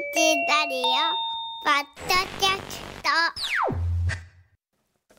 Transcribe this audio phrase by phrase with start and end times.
[0.00, 0.06] ラ
[0.66, 0.82] リオ
[1.62, 2.80] ポッドキャス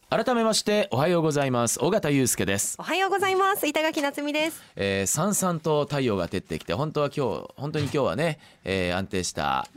[0.10, 0.24] ト。
[0.24, 1.78] 改めましておはようございます。
[1.84, 3.68] 尾形祐介です、おはようございます。
[3.68, 4.64] 板垣夏美です。
[4.76, 9.68] えー、さんさんと太陽が照ってきて本当は今日本当に今日はね、えー、安定した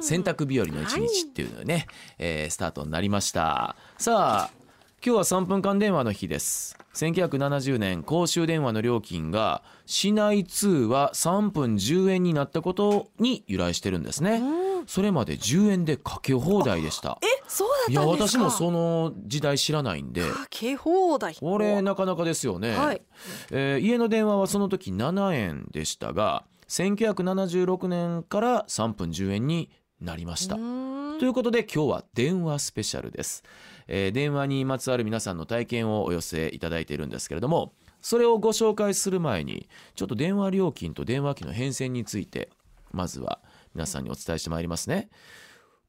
[0.00, 1.86] 洗濯日和の一日っていうのね、
[2.18, 3.76] えースタートになりました。
[3.98, 4.63] さあ
[5.06, 6.78] 今日は3分間電話の日です。
[6.94, 14.42] 1970年公衆電話の料金が市内通話3分10円になったことに由来してるんですね。
[14.86, 17.18] それまで10円でかけ放題でした。
[17.22, 18.44] えそういやだったんですか？
[18.44, 20.22] 私もその時代知らないんで。
[20.22, 21.34] かけ放題。
[21.34, 23.02] これなかなかですよね、はい。
[23.50, 29.68] えー家の電話はその時7円でしたが1976年から3分10円に
[30.00, 30.54] なりました。
[30.54, 33.44] うーんということで今日は電話スペシャルです、
[33.86, 42.50] えー電話にまつわる皆さんの体験をお寄せいただいているんですけれどもそれをご紹介する前にちょっと電話料金と電話機の変遷について
[42.92, 43.40] まずは
[43.74, 45.08] 皆さんにお伝えしてまいりますね。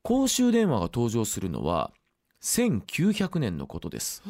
[0.02, 1.92] 公衆電話が登場するのは
[2.42, 4.24] 1900年のことです。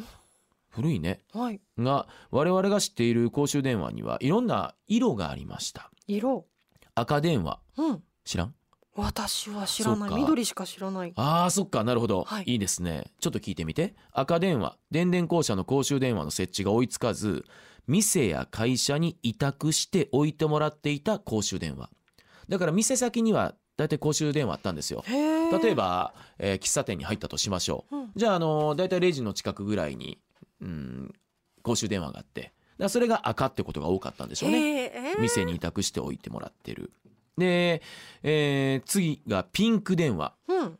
[0.68, 1.20] 古いね。
[1.32, 1.60] はい。
[1.78, 5.90] が我々が知っている公衆電話にはいろんな色がありました。
[6.06, 6.46] 色。
[6.94, 7.60] 赤電話。
[7.76, 8.02] うん。
[8.24, 8.54] 知らん？
[8.96, 10.18] 私は知らなそっか。
[10.18, 11.12] い緑しか知らない。
[11.16, 11.84] あーそっか。
[11.84, 12.44] なるほど、はい。
[12.46, 13.04] い、いですね。
[13.20, 13.94] ちょっと聞いてみて。
[14.12, 14.76] 赤電話。
[14.90, 17.44] 電電公社の公衆電話の設置が追いつかず
[17.86, 21.90] 店や会社に委託して置いてもらっていた公衆電話。
[22.48, 25.04] だから店先には大体公衆電話あったんですよ。
[25.06, 28.12] へえ例えば、えー喫茶店に入ったとしましょう、うん。
[28.16, 30.18] じゃあ、あの大体レジの近くぐらいに、
[30.60, 31.12] うん、
[31.62, 32.40] 公衆電話があって。
[32.40, 34.58] だからそれが赤ってことが多かったんでしょうね。
[34.58, 36.92] へえ店に委託しておいてもらってる
[37.36, 37.82] で、
[38.22, 40.34] えー次がピンク電話。
[40.48, 40.78] うん。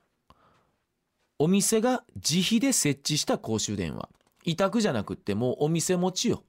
[1.39, 4.09] お店が自費で設置した公衆電話。
[4.45, 6.45] 委託じゃなくってもうお店持ちよ。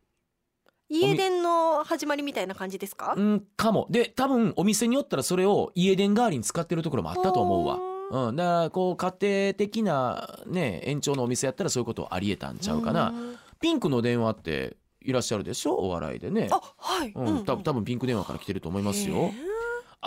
[0.89, 3.13] 家電の始まりみたいな感じですか？
[3.17, 3.87] うんかも。
[3.89, 8.29] で多分お店によったらそれを家電代わりに使ってるところもあったと思うわ。
[8.29, 9.13] うん、だからこう家
[9.49, 13.09] 庭的なね延長のお店やったらそういうことありえたんちゃうかな。
[13.09, 13.35] うん。
[13.59, 15.73] ピンクの電話っていらっしゃるでしょ？
[15.73, 16.47] お笑いでね。
[16.51, 17.11] あはい。
[17.13, 19.33] うん、多分多分ピンク電話から来てると思いますよ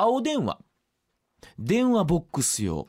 [0.00, 0.58] 青電話。
[1.58, 2.88] 電話ボックス用。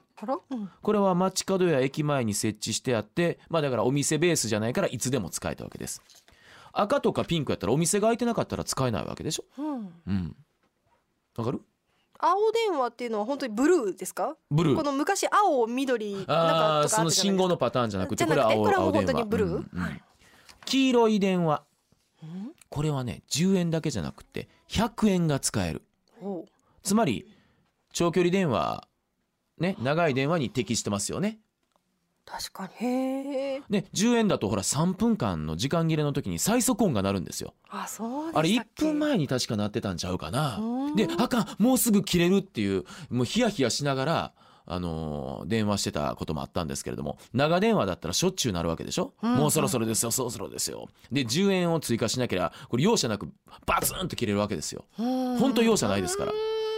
[0.82, 6.02] これは街角や駅前に設置してあってまあだからお店ベースじゃないからいつでも使えたわけです。
[6.72, 9.44] 赤とかピンクやったらお店が開いてなかったら使えないわけでしょ？
[9.58, 9.94] うん。
[10.08, 10.36] うん。
[11.36, 11.60] わかる？
[12.18, 14.38] 青電話っていうのは本当にブルーですか？
[14.50, 14.76] ブルー。
[14.78, 16.98] この昔青緑なんかとかあああったじゃないですか。
[16.98, 19.50] その信号のパターンじゃなくてこれは青これは本当にブルー？
[19.50, 20.02] うんうんはい。
[20.64, 21.64] 黄色い電話。
[22.24, 22.52] うん？
[22.70, 25.82] これはね10円だけじゃなくて100円が使える
[26.84, 27.28] つまり
[27.94, 28.88] 長距離電話
[29.60, 31.40] ね長い電話に適してますよね。
[32.24, 32.88] 確かに。
[32.88, 37.54] へえで10円だとほら3分間の時間切れの時に最速音が鳴るんですよ。
[37.70, 40.58] あそうあれ1分前に確か鳴ってたんちゃうかな。
[40.58, 40.96] うん。
[40.96, 44.34] であかんもうすぐ切れるっていうもうヒヤヒヤしながら
[44.66, 49.36] あのー電話してたこともあったんですけれども長電話だったらしょっちゅうなるわけでしょ、うん。
[49.36, 50.88] もうそろそろですよそろそろですよ。
[51.12, 53.28] で10円を追加しなければこれ容赦なく
[53.66, 54.86] バツンと切れるわけですよ。
[54.92, 56.32] 本本当容赦ないですから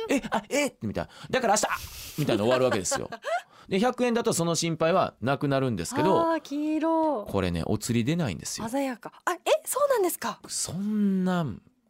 [0.10, 1.10] えあえみたいな。
[1.30, 3.10] だから明日みたいな終わるわけですよ。
[3.70, 7.26] で100円だとその心配はなくなるんですけど黄色。
[7.26, 8.68] これねお釣り出ないんですよ。
[8.68, 9.12] 鮮やか。
[9.26, 10.40] あえそうなんですか？
[10.48, 11.46] そんな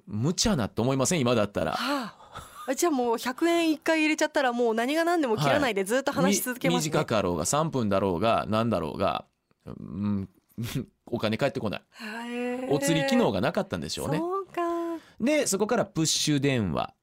[0.05, 1.19] 無茶なって思いません？
[1.19, 1.71] 今だったら。
[1.71, 2.23] はあ。
[2.65, 9.25] あじゃあもう100円一回入れちゃったらもう何が何でも切らないでずっと話し続けますね、み短かろうが3分だろうが何だろうが、
[9.65, 10.29] うん、
[11.07, 11.83] お金返ってこない。
[12.69, 14.17] お釣り機能がなかったんでしょうね。
[14.19, 14.42] そうか
[15.23, 16.93] でそこからプッシュ電話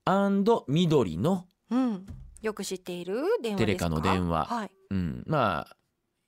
[0.69, 2.07] 緑の、うん。
[2.43, 3.59] よく知っている電話ですか？
[3.59, 4.45] テレカの電話。
[4.45, 4.71] はい。
[4.91, 5.77] うん、まあ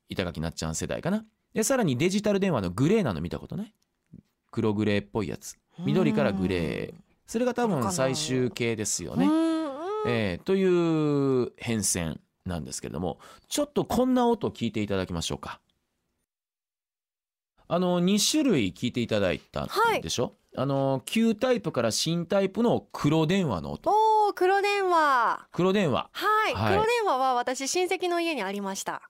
[0.09, 1.25] 板垣なっちゃん世代かな。
[1.55, 3.75] でさらにデジタル電話のグレーなの見たことない？
[4.51, 5.57] 黒グレーっぽいやつ。
[5.79, 7.01] 緑からグレー。
[7.27, 9.33] それが多分最終形ですよね、うん。
[10.07, 13.19] えーという変遷なんですけれども。
[13.49, 15.61] ちょっとこんな音聞いていただきましょうか。
[17.69, 19.69] あの2種類聞いていただいたん
[20.03, 23.91] でしょ、あの旧タイプから新タイプの黒電話の音。
[23.91, 25.49] おー黒電話。
[25.53, 26.11] 黒電話。
[26.13, 26.73] はい、はい。
[26.75, 28.97] 黒電話は私親戚の家にありました。
[28.97, 29.01] あ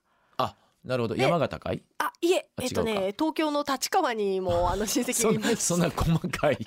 [0.85, 1.15] なるほど。
[1.15, 1.83] で山形かい？
[1.99, 6.59] あいえあえっとね東京の立川にもあの親戚がいま そんな細かい。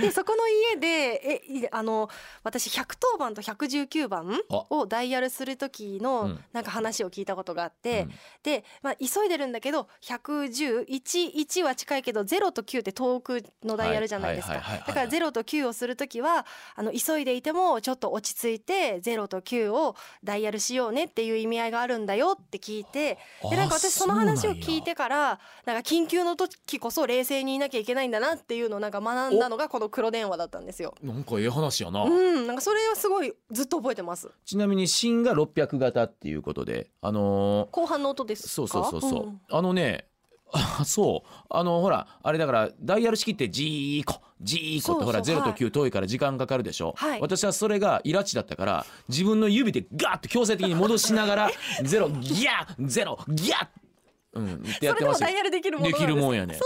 [0.00, 2.08] でそこの家でえいあの
[2.42, 4.64] 私110番と119番あ。
[4.70, 6.44] をダイヤルする時うのん。
[6.52, 8.12] なんか話を聞いたことがあって、うん。
[8.42, 14.54] で、まあ、急いでるんだけど1111は近いけど0と9って遠くのダイヤルじゃないですか。
[14.54, 14.60] だ
[14.92, 30.94] から0と9をする時はあの急いでいてもちょっと落ち着いて0と9をダイヤルしようねっていう意味合いがあるんだよって聞いてでなんか私その話を聞いてからなんか緊急の時こそ冷静にいなきゃいけないんだなっていうのをなんか学んだののがこの黒電話だったんですよ。
[31.02, 34.30] なんかええ話やな、うん、なんかそれはすごいずっと覚えてます。
[34.44, 38.48] ちなみに芯が600型っていうことであの後半の音です。
[38.48, 39.40] そうそうそうそう、ん。
[39.50, 40.06] あのね
[40.52, 41.28] あそう。
[41.50, 47.20] あのほらあれだからダイヤル式ってジーコジーコってほらそうそう0と9遠いから時間かかるでしょ、はい。
[47.20, 51.50] 私はそれがイラチだったから自分の指でガーッと強制的に戻しながら
[51.82, 53.68] ゼロギャーゼロギャー
[54.34, 55.30] うんってやってましたよ。
[55.30, 56.58] それでもダイヤルできるものでなんですきるもんやね。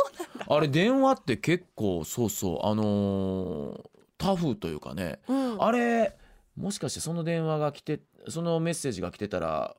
[0.49, 3.81] あれ電話って結構そうそうあのー
[4.17, 5.21] タフというかね。
[5.29, 6.17] うん、あれ
[6.57, 9.77] もしかしてその電話が来てそのメッセージが来てたら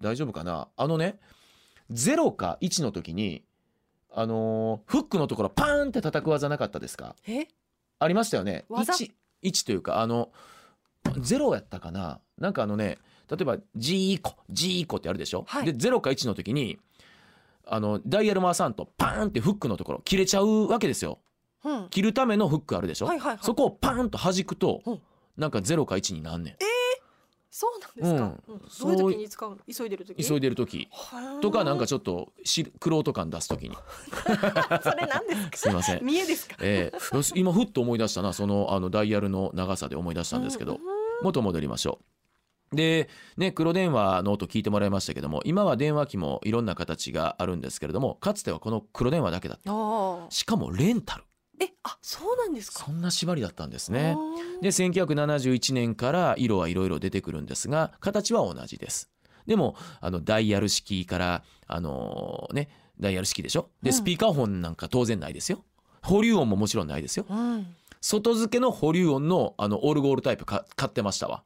[0.00, 0.66] 大丈夫かな？
[0.76, 1.20] あのね
[1.92, 3.44] 0か1の時に
[4.18, 7.14] あのーフックのところパーンって叩く技なかったですか？
[7.28, 7.46] え、
[7.98, 8.64] ありましたよね。
[8.68, 10.30] 技？1, 1というかあの
[11.04, 12.20] 0やったかな？
[12.38, 12.98] なんかあのね
[13.30, 15.66] 例えば「ジーコジーコ」ってあるでしょ、はい。
[15.66, 16.78] で0か1の時に
[17.66, 21.18] あのダイヤル回さんとパーンってフックのところ切れちゃうわけですよ。
[21.64, 23.38] うん、切るためのフックあるでしょ、はいはいはい。
[23.42, 25.00] そこをパーンと弾くと、うん。
[25.36, 26.56] なんか0か1になんねん
[27.58, 28.34] そうなんですか？
[28.48, 28.52] う
[28.92, 28.96] ん。
[28.98, 29.56] どういう時に使うの？
[29.74, 30.22] 急いでる時？
[30.22, 30.90] 急いでる時。
[31.40, 33.76] とかなんかちょっとし玄人感出す時に。
[34.84, 35.56] それなんですか？
[35.56, 36.04] すいません。
[36.04, 36.56] 見えですか？
[36.60, 38.34] えー今ふっと思い出したな。
[38.34, 40.78] そのあのダイヤルの長さで思い出したんですけど、
[41.22, 41.98] 元戻りましょ
[42.72, 42.76] う。
[42.76, 43.08] で
[43.38, 50.30] ね黒電話の音聞いてもらいましたけども今は電話機もいろんな形があるんですけれどもかつてはこの黒電話だけだった。
[50.30, 51.24] しかもレンタル
[51.58, 52.84] え、あ、そうなんですか？
[52.84, 54.16] そんな縛りだったんですね。
[54.60, 59.10] で1971年から色はいろいろ出てくるんですが形は同じです。
[59.46, 62.68] でもあのダイヤル式からあのね
[62.98, 63.70] ダイヤル式でしょ？
[63.82, 63.96] でうん。
[63.96, 65.64] スピーカーフォンなんか当然ないですよ。
[66.02, 67.26] 保留音ももちろんないですよ。
[67.28, 67.66] うん。
[68.00, 71.42] 外付けの保留音のあのオルゴールタイプか買ってましたわ、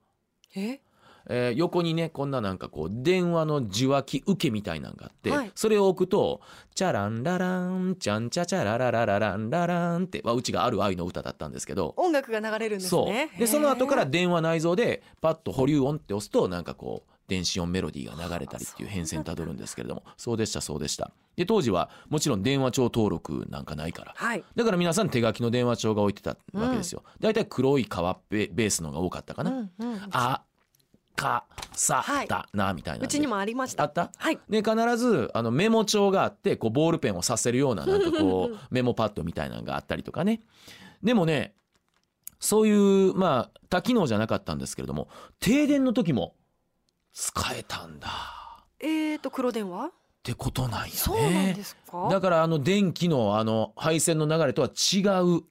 [0.54, 0.80] え、
[1.28, 6.40] えー横にねこんななんかこう電話の受話器受けみたいなのがあって、はいそれを置くと
[6.74, 13.30] 「チャランラランチャンチャチャララララランララン」って、まあ、うちがある愛の歌だったんですけど音楽が流れるんですね。
[13.38, 24.44] でその後から電話内蔵でパッと保留音って押すとなんかこう電子音メロディーが流れたりっていう変遷たどるんですけれどもそうでしたそうでしたで当時はもちろん電話帳登録なんかないからはい。
[24.56, 27.04] だから皆さん手書きの電話帳が置いてたわけですよ。
[27.20, 29.50] だいたい黒い革ベベースのが多かったかな。
[29.50, 30.42] うんうんあ、
[31.20, 33.04] か、さはい、だ、なみたいな。
[33.04, 33.84] うちにもありました。
[33.84, 34.10] あった？
[34.16, 34.38] はい。
[34.48, 40.40] で必ずあのメモ帳があってこうボールペンをさせるようななんかこうメモパッドみたいなのがあったりとかね
[41.02, 41.54] でもね
[42.38, 45.08] そういうまあ多機能じゃなかったんですけれども
[45.40, 46.34] 停電の時も
[47.12, 48.08] 使えたんだ
[48.80, 49.86] えーと黒電話？
[49.86, 49.90] っ
[50.22, 52.08] てことなんやねそうなんですか？
[52.10, 55.42] だからあの電気のあの配線の流れとは違う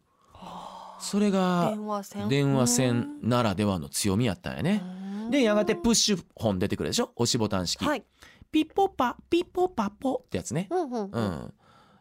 [1.00, 2.28] それが電話線？
[2.30, 4.99] 電話線ならではの強みやったんやねうん。
[5.30, 7.12] でやがてプッシュ本出てくるでしょ？
[7.16, 8.04] 押しボタン式、はい。
[8.52, 10.22] ピッポパピッポパポ。
[10.26, 10.68] ってやつね。
[10.72, 11.24] うんうんううん。
[11.24, 11.54] ん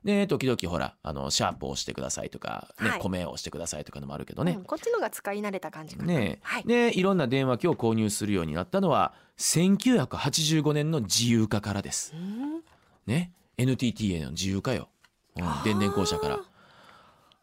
[0.04, 3.00] で時々ほらあのシャープを押してくださいとか、ねはい。
[3.00, 4.52] 米を押してくださいとかのもあるけどね。
[4.56, 6.14] うん、こっちのが使い慣れた感じかな。
[6.14, 6.64] ねはい。
[6.64, 12.14] でいろんな電話機を購入するようになったのは1985年の自由化からです。
[12.14, 12.62] うん。
[13.06, 13.32] ね。
[13.58, 14.88] NTT への自由化よ、
[15.36, 16.38] うん、電電公社から。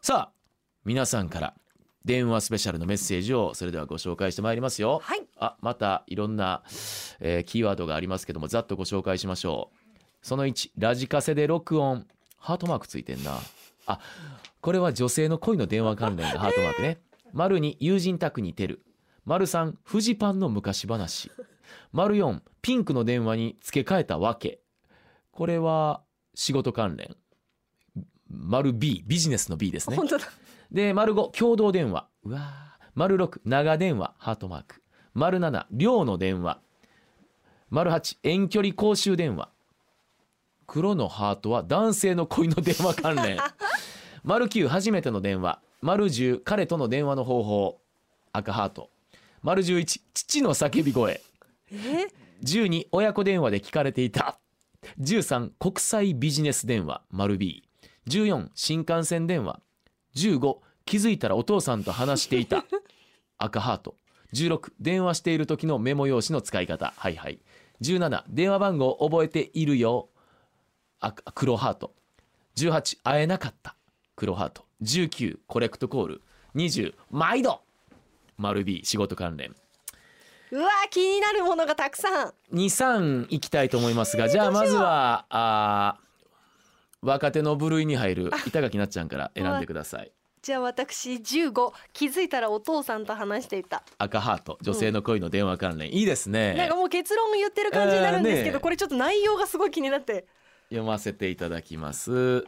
[0.00, 0.32] さあ
[0.84, 1.54] 皆さんから
[2.06, 5.00] 電話スペシャルのメッセージをそれではご紹介してまいりますよ。
[5.02, 5.26] はい。
[5.38, 6.62] あまたいろんな、
[7.18, 9.98] えーキーワードがありますけどもざっとご紹介しましょう。
[10.22, 12.06] その1ラジカセで録音。
[12.38, 13.40] ハートマークついてんな。
[13.86, 13.98] あ
[14.60, 17.00] これは女性の恋の電話関連の ハートマークね。
[17.32, 18.84] 丸2友人宅にてる。
[19.24, 21.32] 丸3フジパンの昔話。
[21.90, 24.60] 丸4ピンクの電話に付け替えたわけ。
[25.32, 26.02] これは
[26.36, 27.16] 仕事関連。
[28.28, 29.96] 丸 B ビジネスの B ですね。
[29.96, 30.26] 本当だ。
[30.70, 32.08] で、丸5、共同電話。
[32.24, 34.82] うわー丸6、長電話、ハートマーク。
[35.14, 36.60] 丸7、寮の電話。
[37.70, 39.50] 丸8、遠距離公衆電話。
[40.66, 43.38] 黒のハートは男性の恋の電話関連。
[44.24, 45.60] 丸9、初めての電話。
[45.80, 47.80] 丸10、彼との電話の方法。
[48.32, 48.90] 赤ハート。
[49.42, 51.20] 丸11、父の叫び声。
[51.70, 52.08] え
[52.42, 54.38] ？12親子電話で聞かれていた
[55.00, 59.60] 13国際ビジネス電話丸 B14 新幹線電話
[60.16, 62.64] 15気づいたらお父さんと話していた。
[63.38, 63.96] 赤ハート。
[64.32, 66.92] 16電話している時のメモ用紙の使い方。
[66.96, 67.40] はいはい。
[67.82, 70.08] 17電話番号覚えているよ。
[71.00, 71.94] 赤黒ハート。
[72.56, 73.76] 18会えなかった。
[74.16, 74.64] 黒ハート。
[74.82, 76.22] 19コレクトコール。
[76.54, 77.60] 20毎度。
[78.38, 79.54] 丸 B 仕事関連。
[80.52, 82.34] うわ気になるものがたくさん。
[82.52, 86.05] 23いきたいと思いますがじゃあまずはあー
[87.06, 90.12] 若手の部類に入る板垣なっちゃんから選んでください。
[90.42, 93.82] じゃあ私15気づいたらお父さんと話していた。
[93.98, 95.92] 赤ハート女性の恋の電話関連。
[95.94, 100.26] いいですなんねかもう結論言ってる感じになるんですけど、これちょっと内容がすごい気になって。
[100.68, 102.44] 読ませていただきます、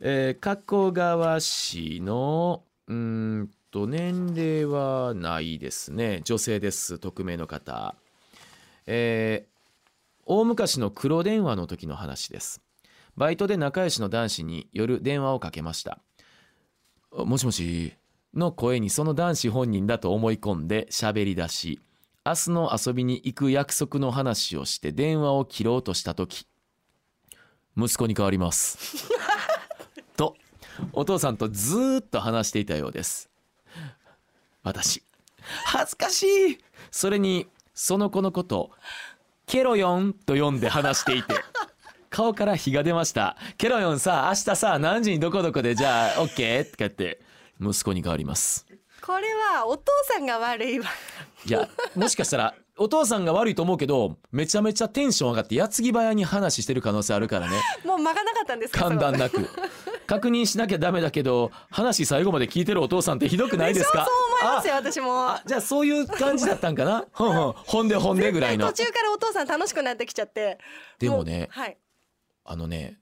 [0.00, 6.20] えー加古川市のうーんと年齢はないですね。
[6.24, 7.94] 女性です匿名の方。
[8.86, 9.54] えー
[10.26, 12.62] 大昔の黒電話の時の話です
[13.16, 15.98] バイトで仲良しの男子に夜電話をかけました。
[17.16, 17.94] あもしもし
[18.34, 21.80] の声にその男子本人だと思い込んで喋り出し
[22.26, 26.46] 明日の遊びに行く約束の話をして電話を切ろうとした時
[27.76, 29.08] 息子に変わります。
[30.16, 30.36] と
[30.92, 33.30] お父さんとずーっと話していたようです。
[34.62, 35.02] 私
[35.64, 36.58] 恥ずかしい。
[36.90, 38.70] それにその子のこと
[39.46, 41.34] ケロヨンと呼んで話していて
[42.14, 43.36] 顔から火が出ました。
[43.58, 45.74] ケロヨンさ明日さ何時にどこどこで？
[45.74, 46.64] じゃあオッケー。
[46.64, 47.20] とか言って
[47.60, 48.68] 息子に変わります。
[49.02, 50.86] これはお父さんが悪いわ。
[51.44, 57.60] いやもしかしたらお父さんが悪いと思うけどめちゃめちゃテンション上がって矢継ぎ早に話してる可能性あるからね。
[57.84, 58.78] もう間がなかったんですか？
[58.78, 59.48] 簡単そなく
[60.06, 64.04] 確認しなきゃダメだけど話最後まで聞いてるお父さんってひどくないですか？
[64.04, 65.30] そう思いますよ私も。
[65.30, 67.04] あじゃあそういう感じだったんかな？
[67.12, 67.52] ほんほん。
[67.52, 68.68] ほんでほんでぐらいの。
[68.68, 70.58] 途中からお父さん楽しくなってきちゃって。
[71.00, 71.76] でもねうはい
[72.44, 72.98] あのね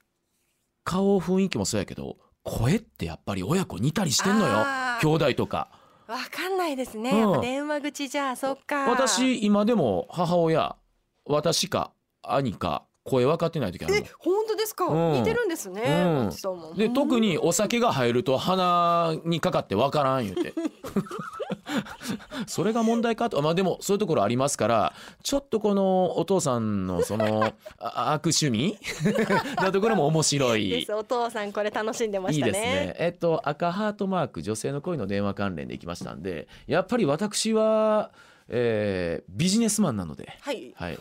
[0.84, 4.52] 顔雰囲気もそうやけど声ってやっぱり親子似たりしてんのよ。
[4.56, 5.06] あー。
[5.06, 5.70] 兄弟とか。
[6.08, 7.18] わかんないですね、うん。
[7.18, 8.90] やっぱ電話口じゃそっか。
[8.90, 10.76] 私今でも母親
[11.24, 15.12] 私か兄か声分かってない時あるえの本当ですか、うん。
[15.14, 16.24] 似てるんですね、うん。
[16.26, 16.74] 松さんも。
[16.74, 20.52] で特にお酒が入ると鼻にかかって分からん言うて
[22.46, 23.40] それが問題かと。
[23.42, 28.78] まあでもそういうところありますからちょっとこのお父さんのそのあ悪趣味？
[29.62, 30.68] なところも面白い。
[30.68, 30.92] です。
[30.92, 32.48] お父さんこれ楽しんでましたね。
[32.48, 32.96] いいですね。
[32.98, 38.10] えっと赤ハートマーク女性の恋の電話関連でいきましたんで、やっぱり私は、
[38.48, 40.72] えービジネスマンなので、はい。
[40.76, 40.98] はい。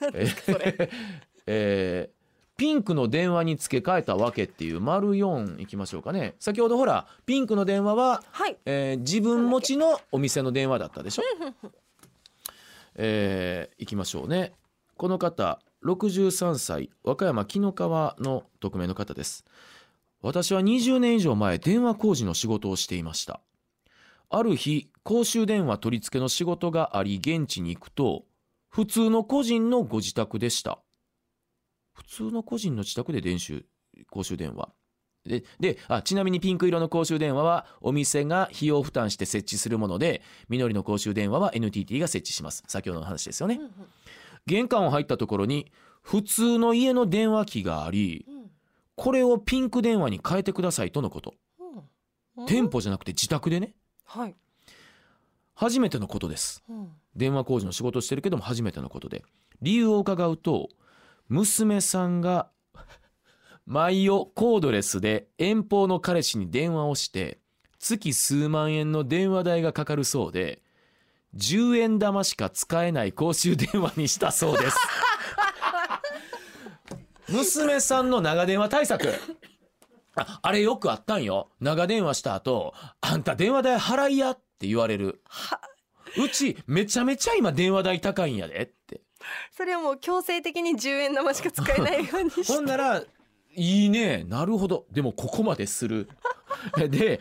[0.00, 0.90] 何ですかそれ。
[1.46, 2.17] えー
[2.58, 6.34] ピンクの電話に付け替えたわけっていう丸4いきましょうかね。
[6.40, 11.22] 先ほどほらピンクの電話は、はいえー自分持ちのお店の電話だったでしょ？
[12.96, 14.52] えー、いきましょうね。
[14.96, 19.44] この方63歳和歌山紀の川の匿名の方です。
[20.20, 23.40] 私は20年以上前電話工事の仕事をしていました。
[24.30, 28.24] ある日公衆電話取り付けの仕事があり現地に行くと
[28.68, 30.80] 普通の個人のご自宅でした。
[31.98, 33.66] 普通の個人の自宅で電集
[34.08, 34.70] 公衆電話。
[35.24, 42.62] でであちなみにピンク色の公衆電話はお店が費用負担して設置するもので緑の公衆電話は NTT が設置します。
[42.68, 43.72] 先ほどの話ですよね、うんうん。
[44.46, 48.50] 玄関を入ったところに普通の家の電話機がありうん。
[48.94, 51.34] これをピンク電話に変えてくださいとのこと。
[52.38, 52.46] うん。
[52.46, 53.74] 店舗じゃなくて自宅でね。
[54.04, 54.36] はい、
[55.54, 56.62] 初めてのことです。
[56.70, 56.92] うん。
[57.16, 59.24] 電話工事の仕事をしてるけども初めてのことで。
[59.60, 60.68] 理由を伺うと
[61.28, 62.50] 娘さんが
[63.66, 67.38] 毎夜コードレスで遠方の彼氏に電話をして
[67.78, 70.62] 月数万円の電話代がかかるそうで
[71.36, 74.76] 10円玉しか使えない公衆電話にしたそうです。
[77.28, 79.12] 娘さんの長電話対策。
[80.16, 81.50] ああれよくあったんよ。
[81.60, 85.22] 長電話した後あんた電話代払いやって言われる。
[85.24, 85.60] は
[86.16, 88.72] うちめちゃめちゃ今電話代高いんやで
[89.56, 92.52] それはもう強制的に10円玉しか使えないようにして。
[92.52, 93.02] ほんなら
[93.54, 94.24] いいね。
[94.24, 94.86] なるほど。
[94.92, 96.08] でもここまでする。
[96.90, 97.20] で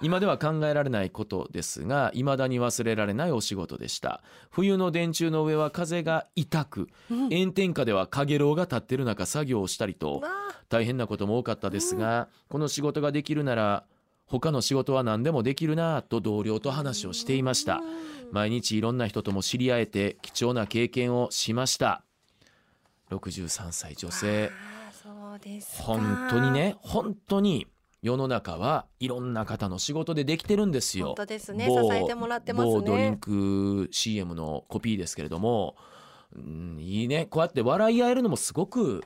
[0.00, 4.22] 今では考えられないことですが未だに忘れられないお仕事でした。
[4.50, 7.30] 冬の電柱の上は風が痛くうん。
[7.30, 10.22] 炎天下では陽炎が立ってる中作業をしたりと
[10.68, 13.84] 大変なことも多かったですが、この仕事ができるなら
[14.28, 17.80] 他の仕事は何でもできるなぁと同僚と話をしていました
[18.32, 22.02] 毎日いろんな人とも知り合えて貴重な経験をしました。
[23.10, 24.50] 63歳女性。
[25.78, 27.66] 本当にね本当に
[28.02, 31.06] 世の中はいろんな方の仕事でできてるんですよ。
[31.06, 31.66] 本当ですね。
[31.66, 32.72] 某支えてもらってますね。
[32.74, 35.76] 某ドリンク CM のコピーですけれども、
[36.34, 37.26] うん、いいね。
[37.26, 39.02] こうやって笑い合えるのもすごく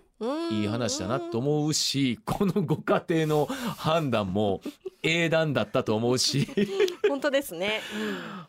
[0.51, 4.61] いい話だなと思うしこのご家庭の判断も
[5.03, 6.49] 英断だったと思うし。
[7.09, 7.81] 本当ですね、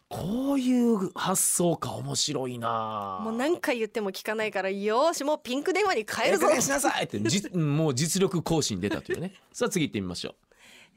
[0.08, 3.20] こういう発想か面白いうんな。
[3.22, 6.48] もう何回言っても聞かないからよーしもうピンク電話に変えるぞ。
[6.52, 9.34] ええしなさいってじ もう実力行使に出たというね。
[9.52, 10.36] さあ次行ってみましょ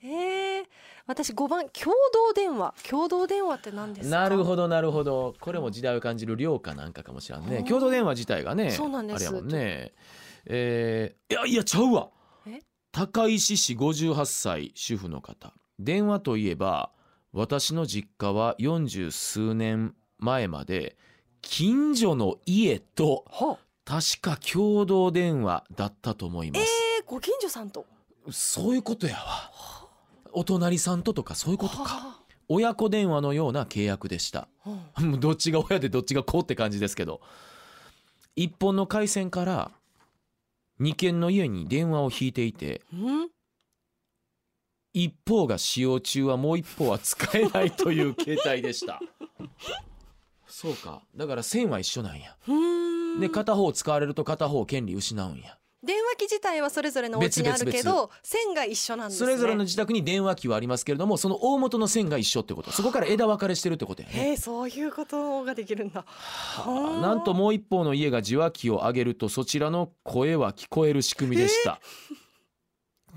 [0.02, 0.64] えー、
[1.06, 4.16] 私5番共同電話共同電話って何ですか？
[4.18, 5.34] うなるほどなるほど。
[5.40, 7.62] これも時代を感じる量かなんかかもしれんね。
[7.62, 9.28] 共同電話自体がねそうなんです。
[9.28, 9.92] あれやもんね。
[10.46, 12.08] えーいやいやちゃうわ。
[12.46, 12.60] え？
[12.92, 15.52] 高石市58歳主婦の方。
[15.78, 16.90] 電話といえば
[17.32, 20.96] 私の実家は40数年前まで
[21.42, 26.62] 近所の家とは確か共同電話だったと思います、
[26.98, 27.84] えー、ご近所さんと？
[28.30, 29.50] そういうことやわ
[30.38, 31.83] お隣さんととかそういうことか。
[31.83, 34.49] は親子電話のような契約でした。
[34.99, 37.21] もうどっちが親でどっちが子って感じですけど。
[38.37, 39.71] 一本の回線から
[40.81, 43.31] 2軒の家に電話を引いていてうん？
[44.93, 49.00] 一方が使用中はもう一方は使えないという携帯でした。
[50.47, 51.02] そうか。
[51.16, 52.37] だから線は一緒なんや。
[53.21, 59.26] で片方使われると片方権利失うんや電話機自体はそれぞれのお家にあるけ別ど線が一緒なんですね。
[59.26, 62.73] それぞれの自宅に電話機はありますけれどもその大元の線が一緒ってこと。
[62.73, 64.14] そこから枝分かれしてるってことやね。
[64.14, 66.05] へえそういうことができるんだ。
[66.07, 71.81] はあなんともう一方の家が受話器を上げるとそちらの声は聞こえる仕組みでした。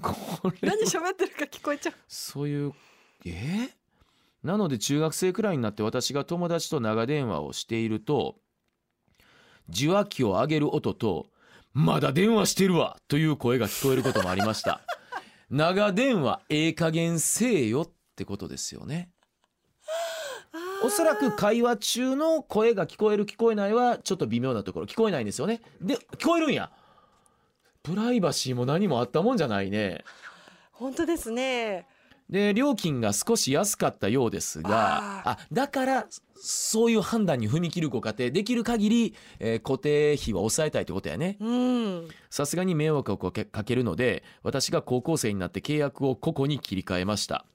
[0.01, 0.15] こ
[0.61, 1.93] れ何喋ってるか聞こえちゃう？
[2.07, 2.73] そういう
[3.25, 3.29] え？
[3.31, 3.69] ー
[4.43, 8.37] なので中学生くらいになって私が友達と長電話をしていると
[9.67, 11.27] 受話器を上げる音と
[11.73, 14.81] 「まだ電話してるわ!」という声が聞こえることもありました。
[15.49, 19.09] 長電話ええ加減せえよってことですよね。
[20.83, 26.71] おそらく会話中の声が聞こえる聞こえないはちょっと微妙なところ聞こえないんですよねで聞こえるんや
[27.83, 30.03] プライバシーも何もあったもんじゃないね
[30.71, 31.85] 本当ですね
[32.29, 35.29] で料金が少し安かったようですがあ。
[35.31, 41.37] あだからそういう判断に踏み切るご家庭できる限り、えー固定費は抑えたいってことやね。
[41.39, 42.07] うん。
[42.29, 47.45] さすがに迷惑をかけかけるので私が高校生になって契約を個々に切り替えました。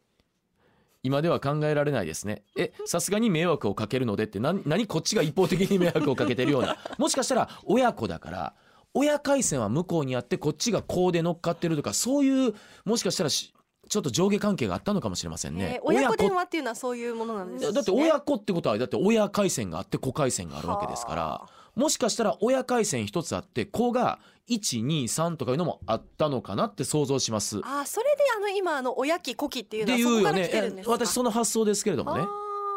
[1.03, 2.43] 今では考えられないですね。
[2.57, 6.79] えさすがに迷惑をかけるのでってな何こっちが一方的に迷惑をかけてるような。
[6.99, 8.55] もしかしたら親子だから
[8.93, 12.55] 親回線は向こうにあってこっちがこうで乗っかってるとかそういう
[12.85, 13.54] もしかしたらし
[13.89, 15.75] ちょっと上下関係があったのかもしれませんね。
[15.77, 15.81] えー。
[15.85, 17.73] 親子電子話っていうのはそういうものなんですね。
[17.73, 27.59] だって親子ってことはだって親回線があって子回線があるわけですからはもしかしたら親回線一つあって子が123とかいうのもあったのかなって想像します。
[27.59, 30.93] っあーそれであの今あの親機子機っていうのはそこから来ねてるんですか？
[30.93, 32.25] 私その発想ですけれどもね。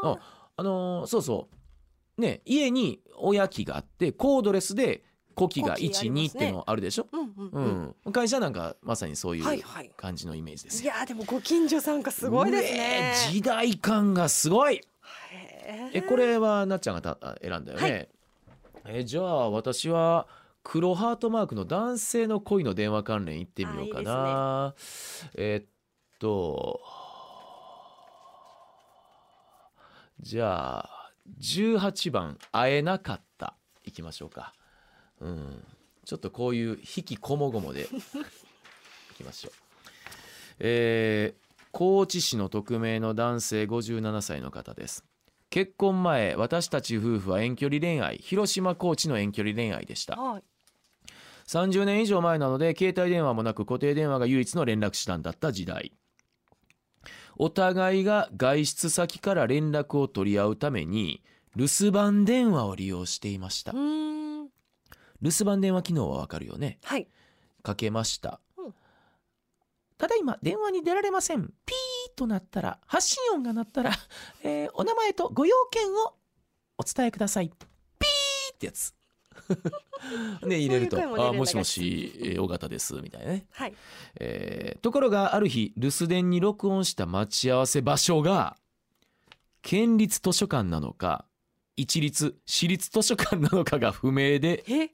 [0.04, 0.18] あ
[0.58, 1.48] あのーそうそ
[2.18, 2.22] う。
[2.22, 5.04] ね家に親機があってコードレスで
[5.38, 6.12] 子機が子機ありますね。
[6.12, 8.10] 12っていうのあるでしょ、うんうんううん。
[8.10, 9.92] ん会社なんかまさにそういうはいはい。
[9.96, 10.94] 感じのイメージですいよ。
[10.96, 13.14] やーでもご近所さんがすごいですね。
[13.32, 14.82] 時代感がすごい。
[15.94, 18.08] えこれはなっちゃんがたあ選んだよね、
[18.86, 20.26] えじゃあ私は
[20.64, 24.76] 黒ハートマークの男性の恋の電話関連行ってみようかな。
[25.36, 25.70] えっ
[26.20, 26.80] と
[30.20, 31.12] じゃあ
[31.42, 33.54] 18番「会えなかった」
[33.86, 34.54] いきましょうか
[35.22, 35.64] うん。
[36.06, 37.84] ちょっとこういう引きこもごもで。
[39.12, 39.54] いきましょう。
[40.60, 45.06] えー高知市の匿名の男性57歳の方です。
[45.52, 50.16] 結婚前私たち夫婦は遠距離恋愛広島高知の遠距離恋愛でした。
[50.16, 50.44] はい。
[51.46, 55.92] 30年以上前なので携帯電話もなく固定電話が唯一の連絡手段だった時代。
[57.36, 61.22] お互いが外出先から連絡を取り合うために
[61.56, 63.74] 留守番電話を利用していました
[65.22, 66.80] 留守番電話機能はわかるよね。
[66.84, 67.08] はい。
[67.64, 68.74] かけました、うん。
[69.98, 71.48] ただいま電話に出られません。
[71.66, 73.92] ピーとなったら発信音が鳴ったら、
[74.44, 76.16] えーお名前とご用件を
[76.78, 77.50] お伝えください。
[77.50, 78.94] ピーってやつ。
[80.42, 83.76] で 入れると「そういう声もあもしもし、えー尾形です」みたいなね、はい。
[84.20, 88.58] えーところがある日留守電に録音した待ち合わせ場所が
[89.62, 91.26] 県立図書館なのか
[91.78, 94.90] 一律私立図書館なのかが不明でえ？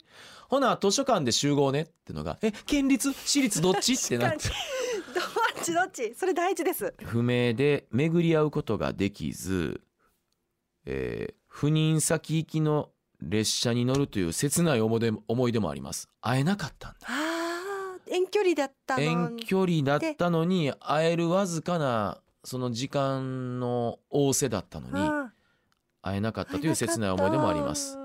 [0.48, 3.94] ほな図書館で集合ねってのがえ県立私立どっち？
[3.94, 4.48] ってなって。
[5.14, 5.20] ど
[5.60, 6.14] っちどっち？
[6.14, 6.94] それ大事です。
[7.02, 9.80] 不明で巡り合うことができず、
[10.84, 12.90] えー赴任先行きの
[13.22, 16.08] 列車に乗るという切ない思い出思い出もあります。
[16.20, 17.06] 会えなかったんだ。
[18.08, 25.23] 遠距離だったの遠距離だったのに会えるわずかなその時間の仰せだったのにあ
[26.04, 27.98] 会えなかったーという切ない思い出もあります。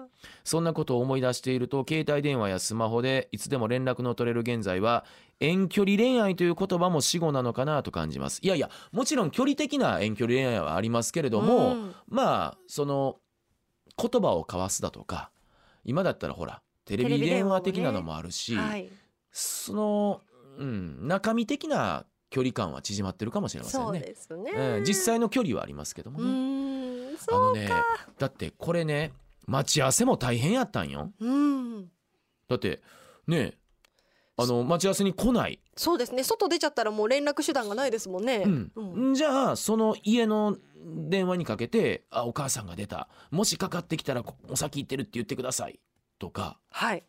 [0.43, 5.05] そんなことを思い出していると携帯電話やスマホでいつでも連絡の取れる現在は
[5.39, 8.39] 遠距離恋愛という言葉も死語なのかなと感じます。
[8.41, 11.95] いやいやもちろん距離的な遠距離恋愛はありますけれども、うん。
[12.07, 13.17] まあその
[13.97, 15.31] 言葉を交わすだとか
[15.85, 18.89] 今だったらほらテレビ電話的なのもあるし、はい
[19.31, 20.21] その、
[20.57, 23.99] うん、中身的な距離感は縮まってるかもしれませんね。
[23.99, 24.13] ね、
[24.55, 26.58] ええ実際の距離はありますけどもうね。
[27.31, 27.69] あのね
[28.17, 29.11] だってこれね
[29.47, 31.11] 待ち合わせも大変やったんよ。
[31.19, 31.89] うん。
[32.47, 32.81] だって
[33.27, 33.53] ね
[34.37, 36.23] あの待ち合わせに来ない、そうですね。
[36.23, 38.71] 外出ちゃったらもう連絡手段がないですもんね、うん。
[38.75, 39.13] うん。
[39.13, 40.55] じゃあその家の
[41.09, 43.09] 電話にかけて「あお母さんが出た。
[43.31, 45.79] もしかかってきたらこお先行ってるって言ってください」
[46.19, 46.57] とか。
[46.69, 47.03] はい。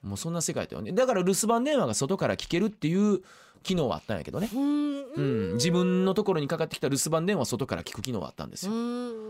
[0.00, 0.92] もうそんな世界だよね。
[0.92, 3.20] だから留守番電話が外から聞けるっていう
[3.62, 4.90] 機能はあったんやけどね、うん。
[5.12, 9.29] うん、自分のところにかかってきた留守番電話外から聞く機能はあったんですうよ、ん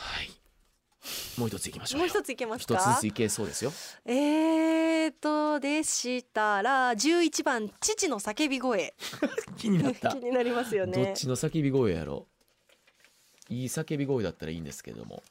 [0.00, 0.30] はい。
[1.38, 2.06] もう一ついきましょうよ。
[2.06, 2.74] もう一ついけますか？
[2.74, 3.72] 一つずついけそうですよ。
[4.04, 8.94] えーとでしたら11番父の叫び声。
[9.56, 10.10] 気になった。
[10.14, 11.04] 気になりますよね。
[11.04, 12.26] どっちの叫び声やろ
[13.48, 15.22] いい叫び声だったらいいんですけれども。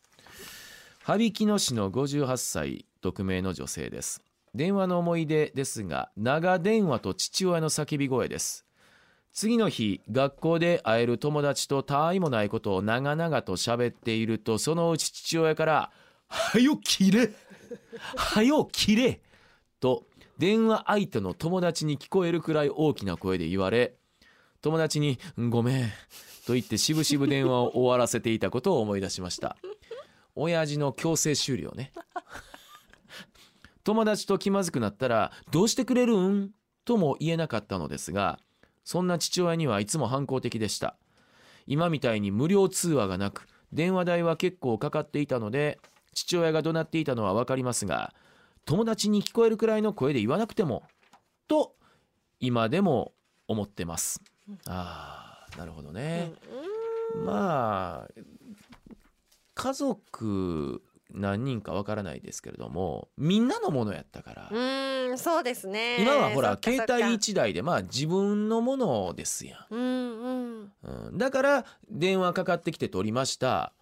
[1.03, 4.21] 羽曳野市の58歳匿名の女性です。
[4.53, 8.65] 電話の思い出ですが長電話と父親の叫び声です
[9.31, 15.91] 次の日学校で会える友達と他愛もないことを長々と喋っているとそのうち父親から
[16.27, 17.29] 「はよ切れ
[18.15, 19.21] はよ切れ!」
[19.79, 20.05] と
[20.37, 23.95] 電話相手の友達に聞こえるくらい大きな声で言われ
[24.61, 25.89] 友達に「ごめん」
[26.45, 29.55] と言ってしぶしぶ電話を終わらせていたことを思い出しました
[30.35, 31.91] 親父の強制終了ね
[33.83, 36.51] 友達と気まずくなったら「どうしてくれるん?」
[36.85, 38.39] とも言えなかったのですが
[38.89, 40.95] そんな父親にはいつも反抗的でした。
[41.67, 45.77] 今みたいに無料通話がなく電話代は結構かかっていたので
[46.15, 48.15] 父親が怒鳴っていたのは分かりますが
[48.65, 50.81] 友達に聞こえるくらいの声で言わなくても
[51.47, 51.75] と
[52.39, 53.13] 今でも
[53.47, 54.23] 思ってます。
[54.65, 56.33] あーなるほどね、
[57.23, 58.21] まあ
[59.53, 60.81] 家族
[61.13, 66.01] 何人かわからないですけれどもみんなのものやったから、うんそうですね。
[66.01, 70.71] 今はほら携帯一台でまあ自分のものですやん、うんうん。
[70.83, 73.73] うん、だから電話かかってきて取りました「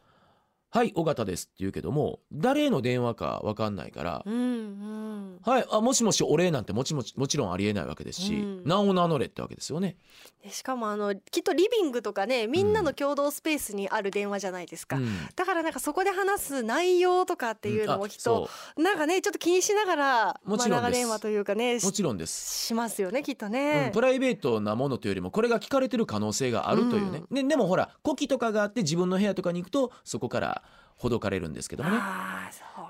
[0.70, 8.64] はい尾形です」って言うけども誰への電話かわかんないからうんうん「はいあもしもしお礼」なんてもちもちもちろんありえないわけですし、うん。
[8.66, 9.98] 名を名乗れってわけですよね。
[10.44, 15.08] でしかもあのきっとリビングとかねみんなの共同スペースにある電話じゃないですか、うん。
[15.36, 22.66] だからなんかそこで話す内容とかっていうのあもきっとそなんかねちょっと気にしながらもちろん長電話というかねうもしちろんです。
[22.68, 30.64] しますよねきっとうねん、プライベートなものというよりもこれが聞かれてる可能性があるというね、ででもほら呼気とかがあって自分の部屋とかに行くとそこから
[30.98, 31.98] ほどかれるんですけどもね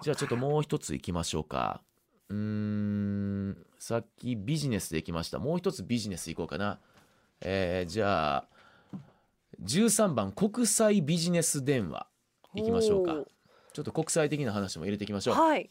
[0.01, 1.81] じゃあちょっともう一ついきましょうか。
[2.29, 5.39] うーんさっきビジネスできました。
[5.39, 6.79] もう一つビジネスいこうかな。
[7.41, 8.47] えー、じゃあ
[9.63, 12.07] 13番国際ビジネス電話
[12.53, 13.15] いきましょうか。
[13.73, 15.35] ちょっと国際的な話も入れていきましょう。
[15.35, 15.69] はい。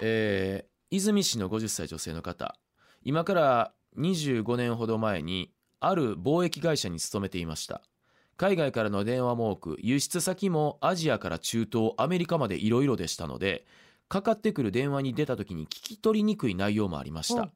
[0.00, 2.56] えー泉市の50歳女性の方。
[3.02, 7.82] 今から25年ほど前にある貿易会社に勤めていました
[8.38, 13.66] 海外からの電話も多く輸出先もアジアから中東アメリカまでいろいろでしたので
[14.08, 17.50] かかってくる電話に出た時に聞き取りにくい内容もありましうんた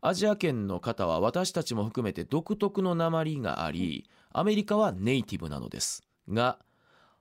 [0.00, 6.04] アジア圏の方は私たちも含めて独特の訛がありアメリカはネイティブなのです。
[6.28, 6.58] が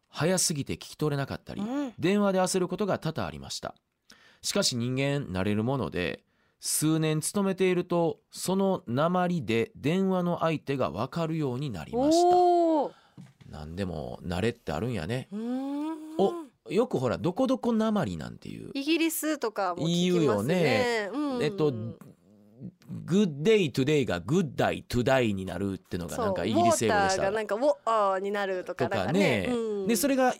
[0.10, 1.94] 早すぎて聞き取れなかったりうん。
[1.98, 3.74] 電話で焦ることが多々ありました。
[4.42, 6.24] しかし人間慣れるもので
[6.60, 12.57] 数年勤めているとその鉛で電話の相手が分かるようになりました
[13.58, 15.30] おおなんでも慣れってあるんやね。
[16.18, 18.72] およくほらどこどこ鉛なんていう。
[18.74, 20.56] イギリスとかも聞き言うよますね。
[20.56, 21.44] ねうん。
[21.44, 21.72] えっと
[23.06, 27.22] Good day today が Good day today になるってのがなんかイギリス英語でした。
[27.24, 29.48] がなんかウォーになるとかね。
[29.48, 29.50] ね。
[29.50, 29.88] うん。
[29.88, 30.34] でそれが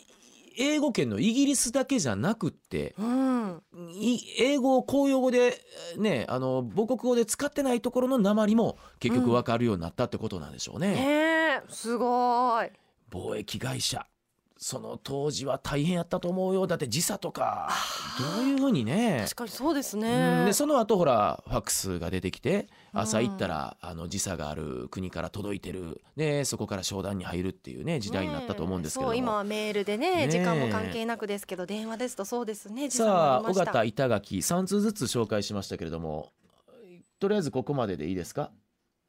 [0.58, 3.62] 英語圏のイギリスだけじゃなくってうん。
[3.92, 5.60] い英語を公用語で
[5.96, 10.92] ねあの母国語で使ってないところの鉛も結局分かるようになったってことなんでしょうね。
[10.92, 12.70] ねえすごい
[13.10, 14.06] 貿易会社。
[14.60, 16.66] その当時は大変やったと思うよ。
[16.66, 17.70] だって時差とか。
[18.36, 19.20] どういうふうにね。
[19.22, 20.02] 確かにそうですうん。
[20.02, 26.02] ねでその後ほらファックスが出てきて朝行ったら、あの時差がある国から届いてる。
[26.16, 32.88] でそこから商談に入るっていうね時代になったと思うんですけれどう今はメールでね時間も関係なくですけど電話ですとそうですね。
[32.88, 33.72] 時差もさあ尾りました。
[33.72, 36.32] 形板垣3通ずつ紹介しましたけれども
[37.20, 38.50] とりあえずここまででいいですか？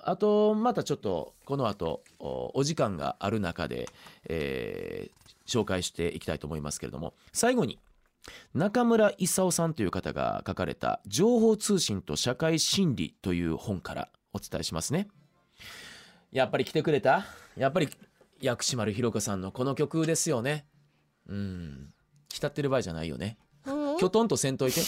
[0.02, 3.90] あとまたちょっとこの後おお時間がある中で、
[4.28, 7.80] えー紹介していきたいと思いますけれども最後に
[8.54, 15.08] 中村勲さんという方が書かれた「情報通信と社会心理」という本からお伝えしますね。
[16.32, 17.26] やっぱり来てくれた？
[17.58, 17.90] やっぱり
[18.40, 20.68] 薬師丸ひろ子さんのこの曲ですよね。
[21.28, 21.92] うん
[22.32, 23.40] 浸ってる場合じゃないよね。
[23.66, 24.82] うんきょとんとせんといて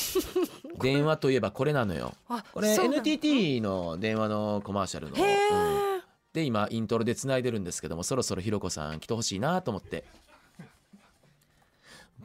[0.82, 2.14] 電話といえばこれなのよ。
[2.30, 3.98] あこれ NTT の？
[3.98, 6.02] 電話のコマーシャルの、うん。
[6.34, 10.06] で今イントロでつないでるんですけどもそろそろひろこさん来てほしいなと思って。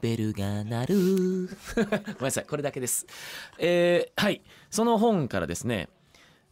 [0.01, 1.47] ベルが鳴る。
[1.75, 3.07] ごめんなさいこれだけです。
[3.59, 4.43] えーはい。
[4.71, 5.89] その本からですね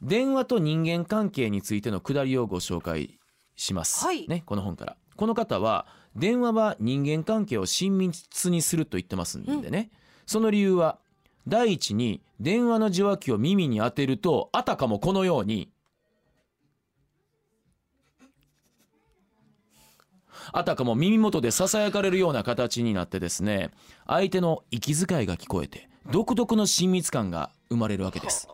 [0.02, 3.18] 電話と人間関係についてのくだりをご紹介
[3.56, 4.26] します、はい。
[4.28, 4.96] ね、この本から。
[5.16, 5.86] この方は
[6.16, 9.90] 電話は人間関係を親密にすると言ってますんでね、
[10.26, 10.98] その理由は
[11.46, 15.70] 第一に電話の受話器を耳に当てるとあたかもこのように。
[20.52, 23.70] あたかも耳元でささやかれるような形になってですね
[24.06, 28.48] 相手の息遣いが聞こえて独特の親密感が生まれるわけです。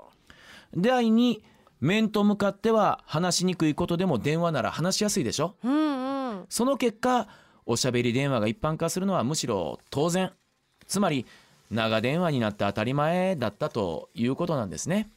[0.76, 1.40] 第2
[1.80, 5.56] 面と向かっては話しにくいことでも電話なら話しやすいでしょ？
[5.64, 6.46] うんうん。
[6.48, 7.26] その結果
[7.66, 10.32] おしゃべり電話が一般化するのはむしろ当然。
[10.86, 11.26] つまり
[11.70, 15.10] 長電話になって当たり前だったということなんですね。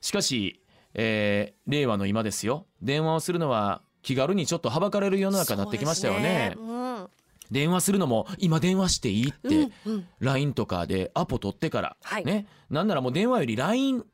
[0.00, 0.60] しかし、
[0.94, 2.66] えー令和の今ですよ。
[2.82, 6.52] 電話をするのは気軽にちょっとはばかれる世の中になってきましたよね。
[6.54, 7.08] そうですうん。
[7.50, 10.06] 電話するのも今電話していいって、うんうん。
[10.20, 12.24] LINE とかでアポ取ってから、はい。
[12.24, 12.46] ね。
[12.70, 14.04] なんならもう電話より LINE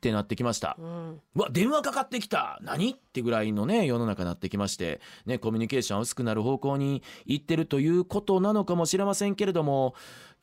[0.00, 0.76] ってなってきました。
[0.78, 1.20] うん。
[1.36, 2.58] うわ電話かかってきた。
[2.62, 2.92] 何？
[2.92, 9.94] ってぐらいのね世の中になってきまして、ね、コミュニケーションは薄くなる方向に行ってるということなのかもしれませんけれども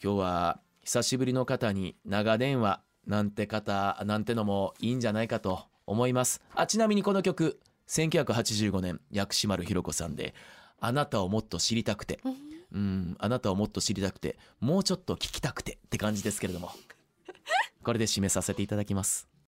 [0.02, 6.40] 今日は久しぶりの方に長電話なんて方なんてのもいいんじゃないかと思います。
[6.54, 10.36] あちなみにこの曲1985年薬師丸ひろ子さんで
[10.80, 12.20] 「あなたをもっと知りたくて」
[12.72, 16.70] うんあなたをもっと知りたくてもうちょっと聞きたくてって感じですけれども。
[17.88, 19.30] これで締めさせていただきます